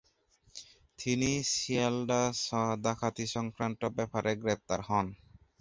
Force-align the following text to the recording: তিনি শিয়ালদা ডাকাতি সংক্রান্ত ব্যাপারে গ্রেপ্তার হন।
তিনি 0.99 1.29
শিয়ালদা 1.51 2.21
ডাকাতি 2.83 3.25
সংক্রান্ত 3.35 3.81
ব্যাপারে 3.97 4.31
গ্রেপ্তার 4.41 4.79
হন। 4.87 5.05